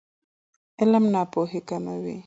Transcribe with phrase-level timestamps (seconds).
[0.81, 2.15] علم ناپوهي کموي.